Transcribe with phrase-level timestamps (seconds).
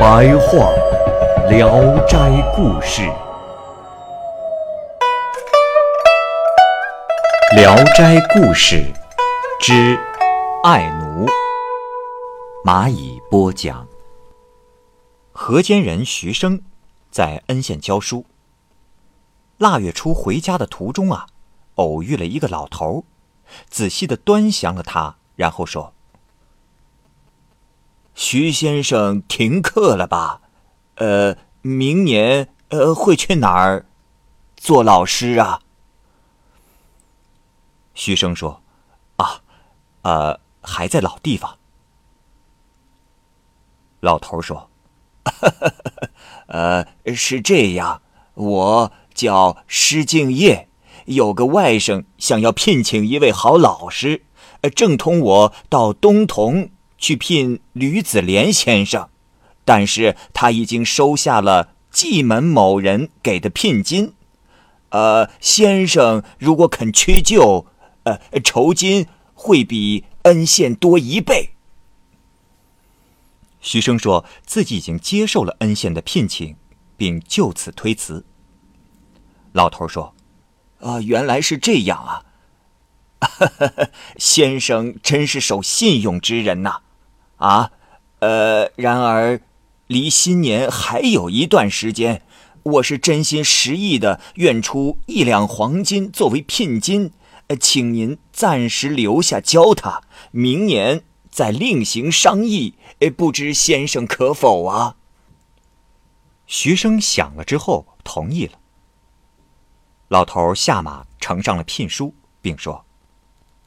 [0.00, 0.72] 白话
[1.50, 1.68] 《聊
[2.06, 2.16] 斋
[2.56, 3.02] 故事》，
[7.54, 8.76] 《聊斋故事》
[9.60, 10.00] 之
[10.64, 11.26] 爱奴，
[12.64, 13.86] 蚂蚁播讲。
[15.32, 16.62] 河间人徐生
[17.10, 18.24] 在恩县教书。
[19.58, 21.26] 腊月初回家的途中啊，
[21.74, 23.04] 偶遇了一个老头，
[23.68, 25.92] 仔细的端详了他，然后说
[28.14, 30.40] ：“徐先生停课了吧？
[30.96, 33.86] 呃，明年呃会去哪儿
[34.56, 35.60] 做老师啊？”
[37.94, 38.62] 徐生说
[39.16, 39.42] ：“啊，
[40.02, 41.58] 呃，还在老地方。”
[44.00, 44.70] 老头说。
[46.48, 48.02] 呃，是这样，
[48.34, 50.68] 我叫施敬业，
[51.04, 54.24] 有个外甥想要聘请一位好老师，
[54.62, 56.70] 呃正同我到东同
[57.00, 59.08] 去聘吕子莲先生，
[59.64, 64.12] 但是他已经收下了蓟门某人给的聘金。
[64.90, 67.66] 呃，先生如果肯屈就，
[68.04, 71.50] 呃，酬金会比恩县多一倍。
[73.60, 76.56] 徐生说自己已经接受了恩县的聘请，
[76.96, 78.24] 并就此推辞。
[79.52, 80.14] 老头说
[80.80, 82.24] ：“啊，原来是这样啊！
[84.16, 86.80] 先生真是守信用之人呐！
[88.20, 89.40] 呃，然而
[89.86, 92.22] 离新年还有一段时间，
[92.62, 97.12] 我是真心实意的愿出一两黄金作为聘金，
[97.48, 102.74] 呃请您暂时留下教他，明年。”再另行商议，
[103.16, 104.96] 不知先生可否啊？
[106.44, 108.58] 徐生想了之后同意了。
[110.08, 112.84] 老头下马呈上了聘书，并说：“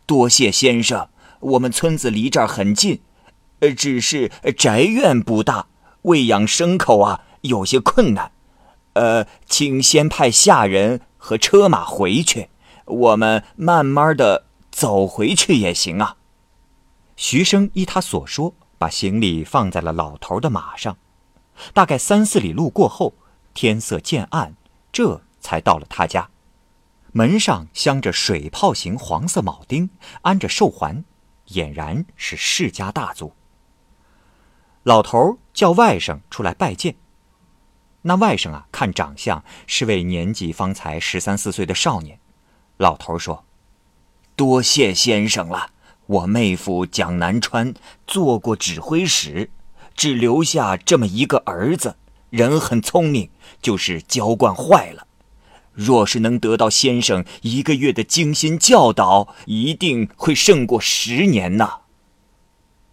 [0.05, 1.07] 多谢先生，
[1.39, 3.12] 我们村子离这儿很近，呃，
[3.71, 5.67] 只是宅院不大，
[6.01, 8.31] 喂养牲口啊有些困难。
[8.93, 12.49] 呃，请先派下人和车马回去，
[12.85, 16.17] 我们慢慢的走回去也行啊。”
[17.15, 20.97] 徐生依他所说，把行李放在了老头的马上。
[21.73, 23.13] 大概三四里路过后，
[23.53, 24.55] 天色渐暗，
[24.91, 26.29] 这才到了他家。
[27.11, 29.91] 门上镶着水泡形黄色铆钉，
[30.23, 31.05] 安着寿环，
[31.49, 33.33] 俨然是世家大族。
[34.83, 36.95] 老头叫外甥出来拜见。
[38.03, 42.19] 那外甥啊，看长相是位年纪方才十三四岁的少年。
[42.77, 43.45] 老头说
[44.35, 45.71] ：“多谢先生了。”
[46.05, 47.73] 我妹夫蒋南川
[48.05, 49.49] 做过指挥使，
[49.95, 51.95] 只留下这么一个儿子，
[52.29, 53.29] 人很聪明，
[53.61, 55.07] 就是娇惯坏了。
[55.71, 61.79] 若是能得到先生一个月的精心教导，一定会胜过十年呐。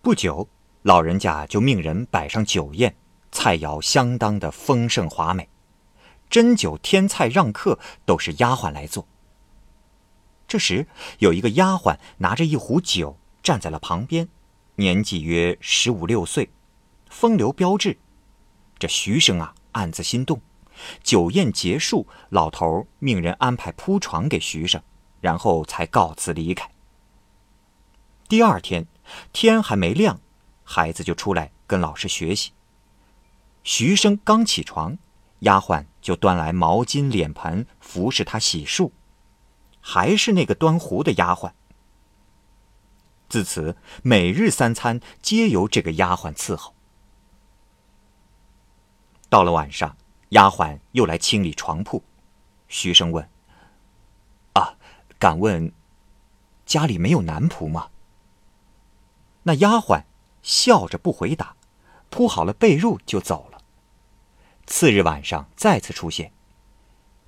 [0.00, 0.48] 不久，
[0.82, 2.96] 老人家就命人摆上酒宴，
[3.30, 5.48] 菜肴相当的丰盛华美，
[6.30, 9.06] 斟酒添菜让客都是丫鬟来做。
[10.48, 10.86] 这时，
[11.18, 14.28] 有一个丫鬟拿着一壶酒站在了旁边，
[14.76, 16.50] 年纪约十五六岁，
[17.08, 17.98] 风流标致。
[18.78, 20.40] 这徐生啊，暗自心动。
[21.02, 24.82] 酒宴结束，老头命人安排铺床给徐生，
[25.20, 26.70] 然后才告辞离开。
[28.26, 28.86] 第二天
[29.32, 30.20] 天还没亮，
[30.72, 32.52] 孩子就出来跟老师学习。
[33.64, 34.96] 徐生刚起床，
[35.40, 38.92] 丫鬟就端来毛巾、脸盆，服侍他洗漱。
[39.80, 41.50] 还是那个端壶的丫鬟。
[43.28, 46.72] 自此，每日三餐皆由这个丫鬟伺候。
[49.28, 49.96] 到了晚上，
[50.28, 52.04] 丫鬟又来清理床铺。
[52.68, 53.28] 徐生问
[54.54, 54.76] ：“啊，
[55.18, 55.72] 敢问
[56.64, 57.90] 家里没有男仆吗？”
[59.42, 60.04] 那丫鬟
[60.42, 61.56] 笑着不回答，
[62.08, 63.62] 铺好了被褥就走了。
[64.66, 66.32] 次日晚上再次出现，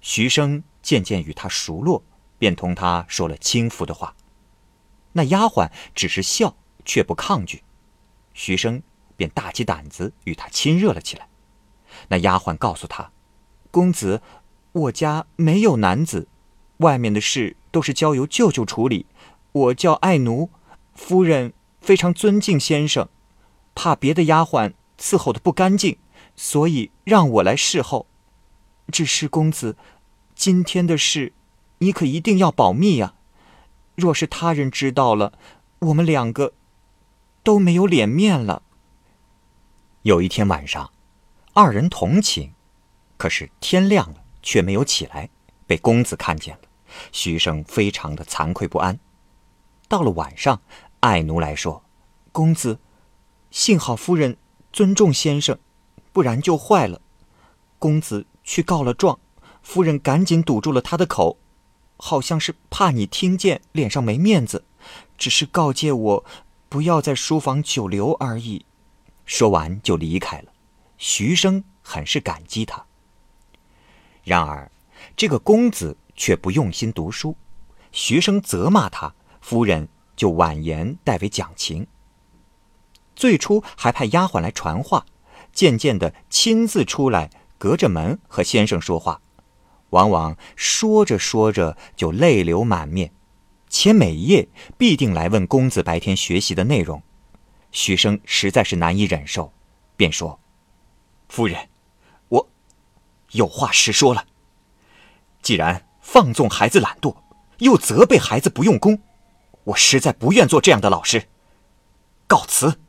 [0.00, 2.02] 徐生渐渐与他熟络。
[2.38, 4.16] 便同他说了轻浮的话，
[5.12, 7.62] 那丫鬟只是笑，却不抗拒。
[8.34, 8.82] 徐生
[9.16, 11.28] 便大起胆子与他亲热了起来。
[12.08, 13.12] 那丫鬟告诉他
[13.70, 14.22] ：“公子，
[14.72, 16.26] 我家没有男子，
[16.78, 19.06] 外面的事都是交由舅舅处理。
[19.52, 20.50] 我叫爱奴，
[20.94, 21.52] 夫人
[21.82, 23.08] 非常尊敬先生，
[23.74, 25.98] 怕别的丫鬟伺候的不干净，
[26.36, 28.06] 所以让我来侍候。
[28.90, 29.76] 只是公子，
[30.34, 31.32] 今天的事，
[31.78, 33.14] 你可一定要保密呀！
[33.96, 35.32] 若是他人知道了，
[35.80, 36.52] 我们两个
[37.42, 38.62] 都没有脸面了。
[40.02, 40.92] 有一天晚上，
[41.52, 42.50] 二人同寝，
[43.16, 45.28] 可是天亮了却没有起来，
[45.66, 46.62] 被公子看见了。
[47.10, 48.98] 徐生非常的惭愧不安。
[49.88, 50.60] 到了晚上，
[51.02, 51.82] 爱奴来说
[52.30, 52.78] ：“公子，
[53.50, 54.36] 幸好夫人
[54.72, 55.58] 尊重先生，
[56.12, 57.00] 不然就坏了。”
[57.80, 59.18] 公子去告了状，
[59.64, 61.38] 夫人赶紧堵住了他的口，
[61.96, 64.64] 好像是怕你听见，脸上没面子，
[65.18, 66.24] 只是告诫我
[66.68, 68.64] 不要在书房久留而已。
[69.26, 70.52] 说完就离开了。
[70.98, 72.86] 徐生很是感激他。
[74.22, 74.70] 然而，
[75.16, 77.36] 这个公子却不用心读书。
[77.90, 81.86] 徐生责骂他，夫人就婉言代为讲情。
[83.14, 85.06] 最初还派丫鬟来传话，
[85.52, 89.20] 渐渐的亲自出来，隔着门和先生说话。
[89.90, 93.12] 往往说着说着就泪流满面，
[93.68, 94.48] 且每夜
[94.78, 97.02] 必定来问公子白天学习的内容。
[97.70, 99.52] 徐生实在是难以忍受，
[99.96, 100.40] 便说
[101.28, 101.68] ：“夫人，
[102.28, 102.48] 我
[103.32, 104.26] 有话实说了。
[105.42, 107.14] 既然放纵孩子懒惰，
[107.58, 109.00] 又责备孩子不用功，
[109.64, 111.28] 我实在不愿做这样的老师。
[112.26, 112.80] 告辞。”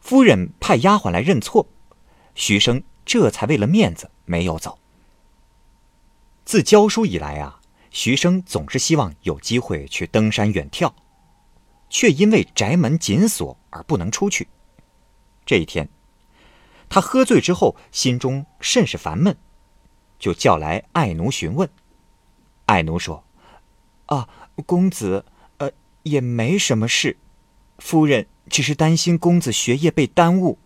[0.00, 1.68] 夫人派丫鬟来认错，
[2.34, 4.78] 徐生这才为了面子没有走。
[6.44, 10.92] 自教书以来啊，徐生总是希望有机会去登山远眺。
[11.90, 14.46] 却因为宅门紧锁而不能出去。
[15.46, 15.88] 这一天，
[16.90, 19.34] 他喝醉之后，心中甚是烦闷，
[20.18, 21.66] 就叫来爱奴询问。
[22.66, 23.24] 爱奴说
[24.04, 24.28] ：“啊，
[24.66, 25.24] 公子，
[26.08, 27.16] 也没什么事，
[27.78, 30.58] 夫人只是担心公子学业被耽误。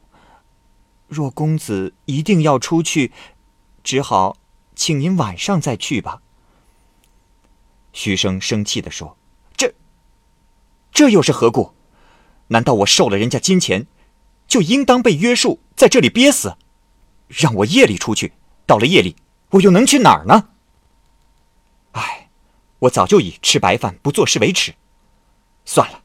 [1.08, 3.12] 若公子一定要出去，
[3.84, 4.36] 只好
[4.74, 6.22] 请您晚上再去吧。”
[7.92, 9.16] 徐生生气地说。
[9.54, 9.74] 这
[10.90, 11.74] 这又是何故？
[12.48, 13.86] 难道我受了人家金钱，
[14.48, 16.56] 就应当被约束在这里憋死？
[17.28, 18.32] 让我夜里出去，
[18.66, 19.16] 到了夜里，
[19.50, 20.48] 我又能去哪儿呢？
[21.92, 22.30] 唉，
[22.80, 24.74] 我早就以吃白饭不做事为耻。
[25.64, 26.02] 算了，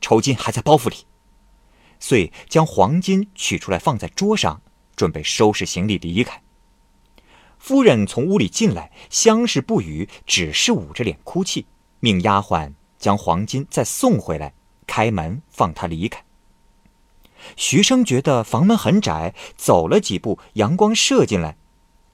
[0.00, 1.06] 酬金还在包袱里，
[1.98, 4.62] 遂将黄金取出来放在桌上，
[4.96, 6.42] 准备收拾行李离开。
[7.58, 11.66] 夫人从屋里进来，相视不语，只是捂着脸哭泣，
[12.00, 12.74] 命丫鬟。
[12.96, 14.54] 将黄金再送回来，
[14.86, 16.24] 开门放他离开。
[17.54, 21.58] 徐生觉得房门很窄，走了几步，阳光射进来，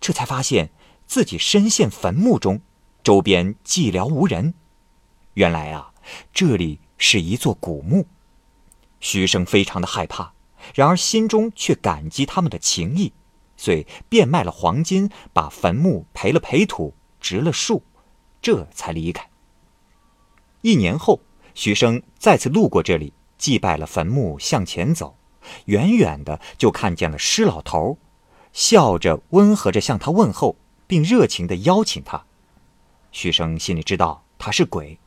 [0.01, 0.71] 这才发现
[1.07, 2.61] 自己身陷坟墓中，
[3.05, 4.55] 周边寂寥无人。
[5.35, 5.90] 原来啊，
[6.33, 8.07] 这里是一座古墓。
[9.01, 10.33] 徐生非常的害怕，
[10.75, 13.13] 然而心中却感激他们的情谊，
[13.57, 17.83] 遂变卖了黄金，把坟墓赔了赔土，植了树，
[18.43, 19.29] 这才离开。
[20.61, 21.21] 一年后，
[21.55, 25.17] 徐生再次路过这里，祭拜了坟墓，向前走，
[25.65, 27.97] 远远的就看见了施老头，
[28.53, 32.27] 笑着温和着向他问候，并热情的邀请他。
[33.13, 34.99] 徐生心里知道他是鬼，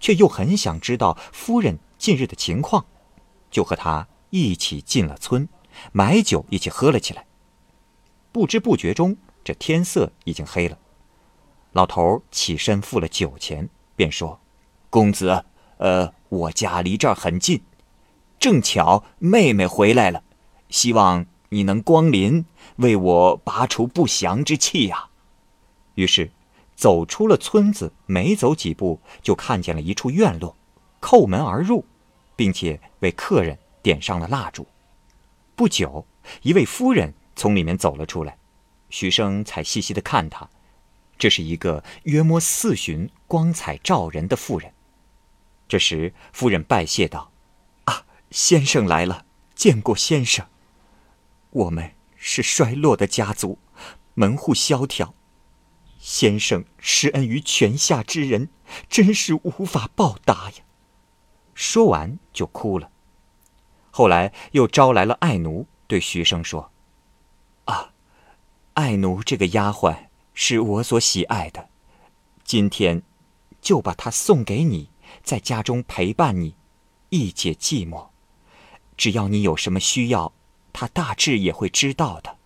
[0.00, 2.86] 却又很想知道夫人近日的情况，
[3.50, 5.48] 就和他一起进了村，
[5.92, 7.26] 买酒一起喝了起来。
[8.32, 10.78] 不知不觉中，这天色已经黑了。
[11.72, 14.40] 老头起身付了酒钱，便说。
[14.90, 15.44] 公子，
[15.78, 17.62] 呃，我家离这儿很近，
[18.38, 20.22] 正巧妹妹回来了，
[20.68, 25.10] 希望你能光临，为我拔除不祥之气呀。
[25.96, 26.30] 于是，
[26.76, 30.56] 走出了村子，没走几步，就看见了一处院落，
[31.00, 31.84] 叩门而入，
[32.36, 34.66] 并且为客人点上了蜡烛。
[35.54, 36.06] 不久，
[36.42, 38.36] 一位夫人从里面走了出来，
[38.90, 40.48] 徐生才细细的看她，
[41.16, 44.72] 这是一个约摸四旬、光彩照人的妇人。
[45.68, 47.30] 这时，夫人拜谢道
[47.84, 50.46] ：“啊，先生来了，见过先生。
[51.50, 53.58] 我们是衰落的家族，
[54.14, 55.14] 门户萧条，
[56.04, 58.50] 先生施恩于泉下之人，
[58.90, 60.58] 真是无法报答呀。”
[61.54, 62.90] 说完就哭了。
[63.90, 66.70] 后来又招来了爱奴，对徐生说
[67.64, 67.94] ：“啊，
[68.74, 71.70] 爱奴这个丫鬟是我所喜爱的，
[72.44, 73.02] 今天
[73.62, 74.90] 就把她送给你。”
[75.22, 76.54] 在家中陪伴你，
[77.08, 78.08] 一解寂寞。
[78.96, 80.32] 只要你有什么需要，
[80.72, 82.36] 她大致也会知道的。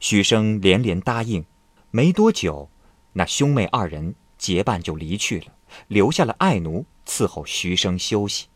[0.00, 1.44] 徐生连连答应。
[1.90, 2.68] 没多久，
[3.14, 5.54] 那兄妹二人结伴就离去了，
[5.86, 8.48] 留下了爱奴伺候徐生休息。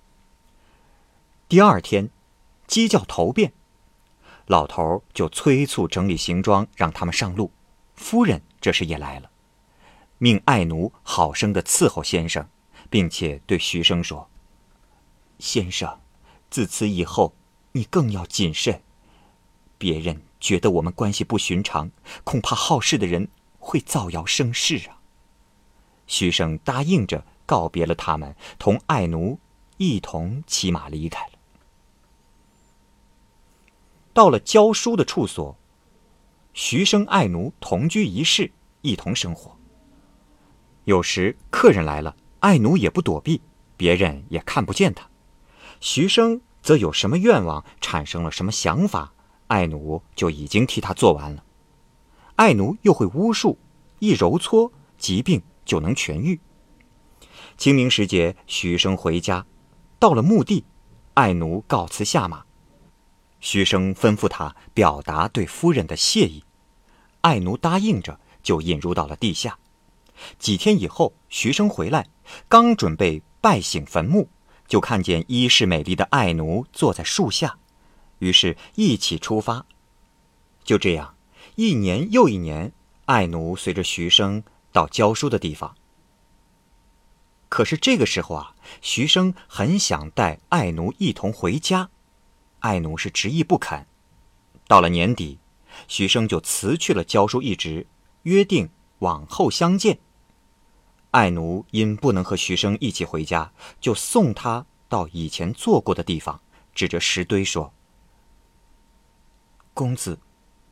[1.49, 2.11] 第二天，
[2.67, 3.53] 鸡叫头遍，
[4.47, 7.51] 老头就催促整理行装，让他们上路。
[7.95, 9.31] 夫人这时也来了，
[10.19, 12.49] 命爱奴好生的伺候先生，
[12.91, 14.29] 并且对徐生说
[15.39, 16.01] ：“先生，
[16.51, 17.35] 自此以后，
[17.73, 18.83] 你更要谨慎。
[19.79, 21.91] 别人觉得我们关系不寻常，
[22.25, 24.99] 恐怕好事的人会造谣生事啊。”
[26.09, 29.39] 徐生答应着，告别了他们，同爱奴
[29.77, 31.33] 一同骑马离开了。
[34.13, 35.57] 到了教书的处所。
[36.55, 39.57] 徐生爱奴同居一室，一同生活。
[40.85, 43.41] 有时客人来了，爱奴也不躲避，
[43.79, 45.09] 别人也看不见他。
[45.81, 49.15] 徐生则有什么愿望，产生了什么想法，
[49.53, 51.45] 爱奴就已经替他做完了。
[52.37, 53.59] 爱奴又会巫术，
[53.99, 56.41] 一揉搓，疾病就能痊愈。
[57.59, 59.45] 清明时节，徐生回家，
[59.99, 60.65] 到了墓地，
[61.13, 62.45] 爱奴告辞下马。
[63.41, 66.43] 徐生吩咐他表达对夫人的谢意，
[67.21, 69.59] 爱奴答应着，就引入到了地下。
[70.39, 72.09] 几天以后，徐生回来，
[72.49, 74.31] 刚准备拜醒坟墓，
[74.67, 77.59] 就看见衣饰美丽的爱奴坐在树下，
[78.23, 79.67] 于是一起出发。
[80.63, 81.17] 就这样，
[81.57, 82.73] 一年又一年，
[83.07, 85.75] 爱奴随着徐生到教书的地方。
[87.49, 91.91] 可是这个时候啊，徐生很想带爱奴一同回家。
[92.61, 93.89] 爱奴是执意不肯。
[94.69, 95.41] 到了年底，
[95.89, 97.89] 徐生就辞去了教书一职，
[98.23, 99.99] 约定往后相见。
[101.11, 106.41] 爱奴因不能和徐生一起回家，就送他到以前坐过的地方，
[106.73, 107.75] 指着石堆说
[109.75, 110.19] ：“公子，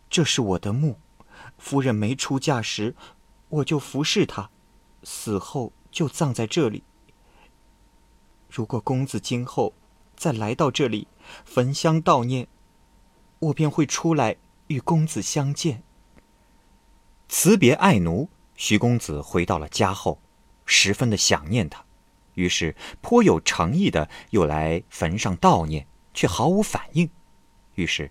[0.09, 0.99] 这是我的墓，
[1.59, 2.95] 夫人没出嫁时，
[3.49, 4.51] 我就服侍她，
[5.03, 6.85] 死后就葬在这里。
[8.49, 9.73] 如果公子今后
[10.17, 11.09] 再来到这里，”
[11.45, 12.49] 焚香悼念，
[13.39, 15.83] 我便会出来与公子相见。
[17.29, 20.21] 辞别爱奴，徐公子回到了家后，
[20.67, 21.85] 十分的想念他，
[22.35, 27.09] 于是颇有诚意的又来坟上悼念，却毫无反应。
[27.77, 28.11] 于是，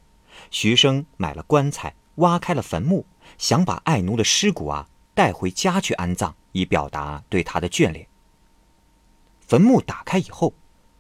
[0.52, 3.06] 徐生买了棺材，挖开了坟墓，
[3.38, 8.08] 想把爱奴的尸骨啊带回家去安葬，以表达对他的眷恋。
[9.40, 10.54] 坟墓打开以后，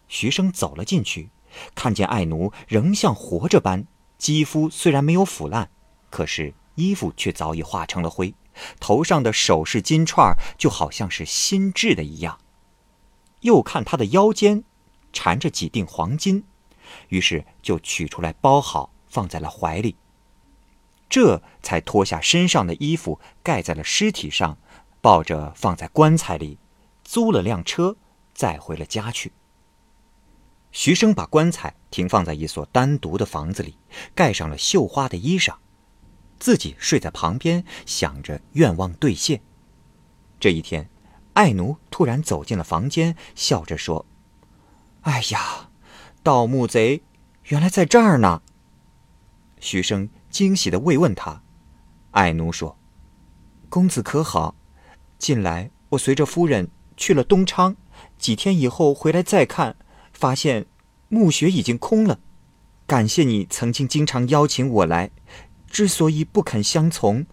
[0.07, 1.29] 徐生走了进去。
[1.73, 3.85] 看见爱奴仍像活着般，
[4.19, 5.71] 肌肤虽然没有腐烂，
[6.11, 8.35] 可是衣服却早已化成了灰，
[8.79, 12.39] 头上的首饰金串就好像是新制的一样。
[13.41, 14.63] 又看他的腰间
[15.11, 16.43] 缠着几锭黄金，
[17.07, 19.97] 于是就取出来包好，放在了怀里。
[21.09, 24.57] 这才脱下身上的衣服盖在了尸体上，
[25.01, 26.59] 抱着放在棺材里，
[27.03, 27.97] 租了辆车，
[28.33, 29.33] 再回了家去。
[30.71, 33.75] 徐生把棺材停放在一所单独的房子里，
[34.13, 35.55] 盖上了绣花的衣裳，
[36.37, 39.41] 自己睡在旁边，想着愿望兑现。
[40.39, 40.87] 这一天，
[41.33, 44.05] 爱奴突然走进了房间，笑着说
[45.01, 45.71] ：“哎呀，
[46.21, 47.01] 盗墓贼
[47.45, 48.43] 原来在这儿呢！”
[49.59, 51.41] 徐生惊喜地慰问他，
[52.11, 52.77] 爱奴说
[53.69, 54.55] ：“公子可好？
[55.17, 57.75] 近来我随着夫人去了东昌，
[58.17, 59.75] 几天以后回来再看。”
[60.11, 60.65] 发现
[61.07, 62.19] 墓穴已经空了，
[62.85, 65.11] 感谢你曾经经常邀请我来。
[65.67, 67.25] 之所以不肯相从，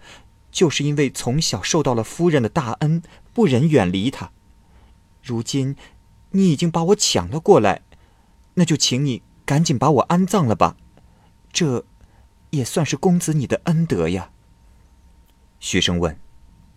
[0.53, 3.03] 就是因为从小受到了夫人的大恩，
[3.33, 4.31] 不忍远离她。
[5.21, 5.75] 如今
[6.31, 7.83] 你已经把我抢了过来，
[8.55, 10.77] 那就请你赶紧把我安葬了吧，
[11.53, 11.85] 这
[12.57, 14.31] 也算是公子你的恩德呀。
[15.61, 16.19] 徐生问：“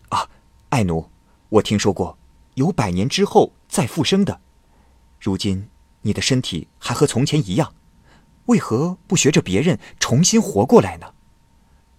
[0.10, 0.30] 啊，
[0.70, 1.10] 爱奴，
[1.50, 2.18] 我听说过
[2.56, 4.42] 有百年之后再复生的，
[5.20, 5.70] 如今。”
[6.02, 7.74] 你的身体还和从前一样，
[8.46, 11.14] 为何不学着别人重新活过来呢？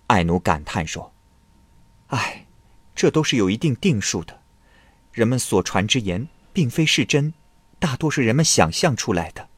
[0.06, 1.12] 爱奴感叹说
[2.08, 2.46] ：“唉，
[2.94, 4.40] 这都是有一定定数的。
[5.12, 7.34] 人们所传之言，并非是真，
[7.78, 9.50] 大多是人们想象出来的。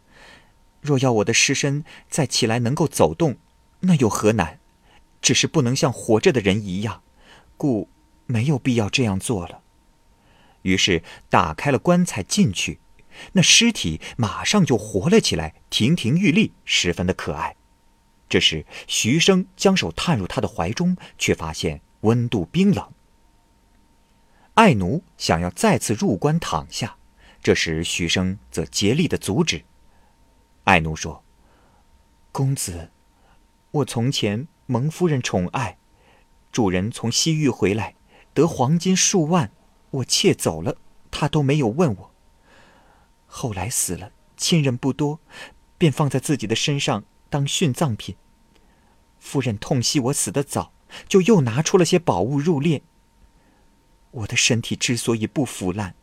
[0.81, 3.37] 若要我的尸身再起来能够走动，
[3.83, 4.59] 那又何难？
[5.21, 7.03] 只是不能像活着的人一样，
[7.57, 7.89] 故
[8.27, 9.63] 没有必要这样做了。”
[10.63, 12.81] 于是打开了棺材进去。
[13.33, 17.57] 那尸体马上就活了起来，亭亭玉立，十分的可爱。
[18.29, 22.91] 这时，徐生将手探入他的怀中，却发现温度冰冷。
[24.55, 26.97] 爱奴想要再次入棺躺下，
[27.43, 29.65] 这时徐生则竭力的阻止。
[30.65, 31.23] 爱奴说
[32.33, 32.92] ：“公子，
[33.73, 35.79] 我从前蒙夫人宠爱，
[36.53, 37.95] 主人从西域回来，
[38.35, 39.51] 得黄金数万，
[39.91, 40.77] 我窃走了，
[41.11, 42.11] 他都没有问我。”
[43.27, 45.21] 后来死了，亲人不多，
[45.79, 48.15] 便放在自己的身上当殉葬品。
[49.19, 50.75] 夫人痛惜我死得早，
[51.09, 52.83] 就又拿出了些宝物入殓。
[54.11, 55.95] 我的身体之所以不腐烂，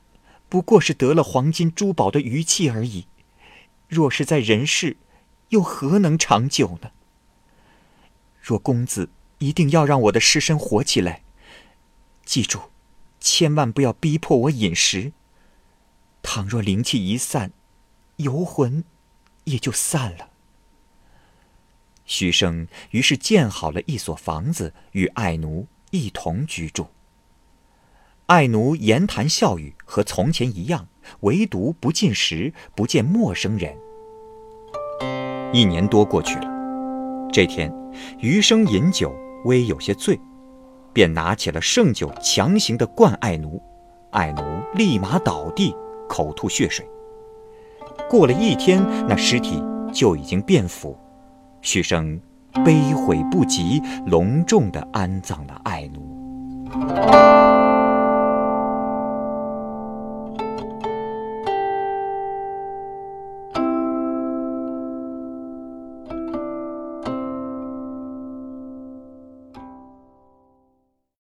[0.48, 3.06] 不过是得了黄金珠宝的余气而已。
[3.88, 4.98] 若是在人世，
[5.50, 6.90] 又何能长久呢？
[8.42, 11.24] 若公子一定要让我的尸身活起来，
[12.26, 12.60] 记住，
[13.20, 15.14] 千万不要逼迫我饮食。
[16.22, 17.52] 倘若灵气一散，
[18.18, 18.84] 游魂
[19.46, 20.30] 也就散了。
[22.06, 26.88] 徐生于是建好了一所房子，与爱奴一同居住。
[28.26, 30.88] 爱奴言谈笑语和从前一样，
[31.22, 33.78] 唯独不进食，不见陌生人。
[35.54, 36.59] 一年多过去了，
[37.32, 37.74] 这天，
[38.20, 39.14] 余生饮酒
[39.46, 40.20] 微有些醉，
[40.92, 43.62] 便拿起了盛酒，强行的灌爱奴。
[44.12, 44.42] 爱奴
[44.76, 45.76] 立马倒地。
[46.10, 46.84] 口吐血水。
[48.10, 50.98] 过了一天，那尸体就已经变腐。
[51.62, 52.20] 徐生
[52.66, 57.59] 悲悔不及，隆重的安葬了爱奴。